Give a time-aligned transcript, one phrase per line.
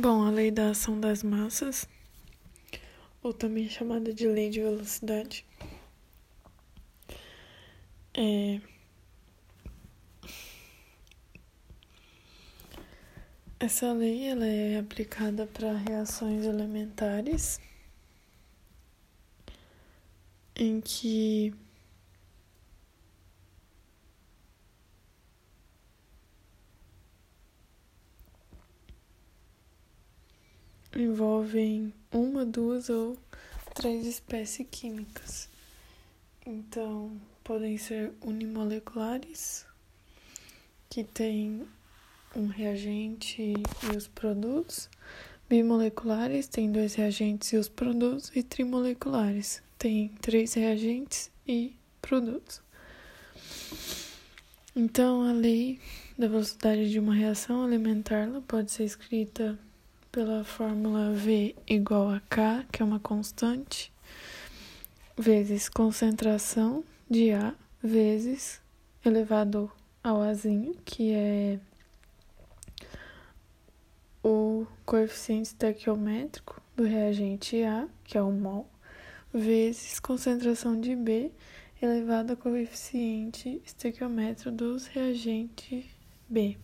[0.00, 1.86] Bom, a lei da ação das massas,
[3.22, 5.44] ou também chamada de lei de velocidade,
[8.14, 8.60] é.
[13.58, 17.60] Essa lei ela é aplicada para reações elementares
[20.56, 21.52] em que
[30.94, 33.16] envolvem uma, duas ou
[33.74, 35.48] três espécies químicas.
[36.44, 37.12] Então,
[37.44, 39.66] podem ser unimoleculares,
[40.88, 41.66] que tem
[42.34, 44.88] um reagente e os produtos,
[45.48, 52.62] bimoleculares, tem dois reagentes e os produtos, e trimoleculares, tem três reagentes e produtos.
[54.74, 55.80] Então, a lei
[56.16, 59.58] da velocidade de uma reação alimentar pode ser escrita
[60.12, 63.92] pela fórmula V igual a K, que é uma constante,
[65.16, 68.60] vezes concentração de A, vezes
[69.04, 69.70] elevado
[70.02, 71.60] ao Azinho, que é
[74.22, 78.68] o coeficiente estequiométrico do reagente A, que é o mol,
[79.32, 81.30] vezes concentração de B
[81.80, 85.84] elevado ao coeficiente estequiométrico dos reagentes
[86.28, 86.58] B.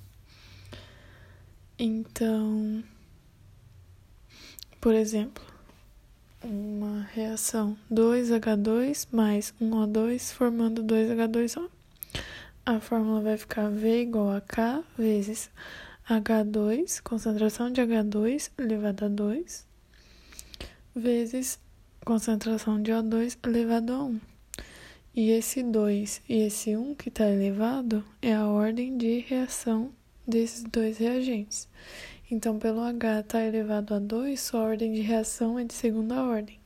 [1.79, 2.83] Então,
[4.87, 5.45] por exemplo,
[6.45, 11.69] uma reação 2H2 mais 1O2 formando 2H2O.
[12.65, 15.51] A fórmula vai ficar V igual a K vezes
[16.09, 19.67] H2, concentração de H2 elevado a 2,
[20.95, 21.59] vezes
[22.05, 24.21] concentração de O2 elevado a 1.
[25.17, 29.91] E esse 2 e esse 1 que está elevado é a ordem de reação
[30.25, 31.69] desses dois reagentes.
[32.29, 36.59] Então, pelo H está elevado a 2, sua ordem de reação é de segunda ordem.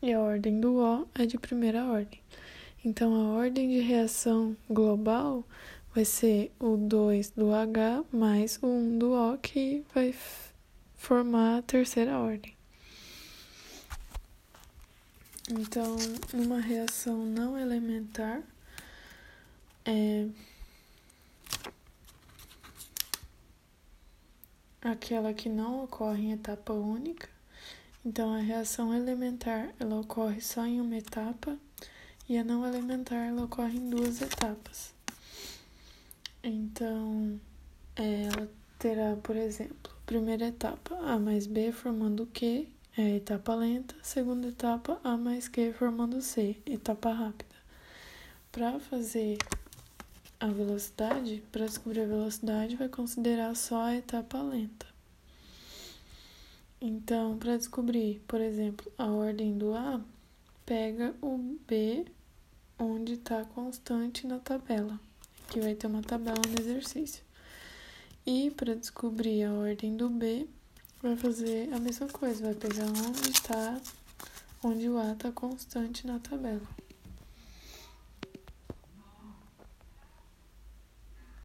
[0.00, 2.20] E a ordem do O é de primeira ordem.
[2.84, 5.44] Então, a ordem de reação global
[5.92, 10.14] vai ser o 2 do H mais o 1 do O, que vai
[10.94, 12.54] formar a terceira ordem.
[15.50, 15.96] Então,
[16.32, 18.42] numa reação não elementar,
[19.84, 20.26] é,
[24.84, 27.28] aquela que não ocorre em etapa única.
[28.04, 31.58] Então, a reação elementar ela ocorre só em uma etapa
[32.28, 34.92] e a não elementar ela ocorre em duas etapas.
[36.42, 37.40] Então,
[37.96, 43.94] ela terá, por exemplo, primeira etapa A mais B formando Q, é a etapa lenta,
[44.02, 47.56] segunda etapa A mais Q formando C, etapa rápida.
[48.52, 49.38] Para fazer
[50.44, 54.86] a velocidade, para descobrir a velocidade, vai considerar só a etapa lenta.
[56.78, 60.02] Então, para descobrir, por exemplo, a ordem do A,
[60.66, 62.04] pega o B
[62.78, 65.00] onde está constante na tabela,
[65.48, 67.24] que vai ter uma tabela no exercício.
[68.26, 70.46] E para descobrir a ordem do B,
[71.02, 73.80] vai fazer a mesma coisa, vai pegar onde está,
[74.62, 76.83] onde o A está constante na tabela.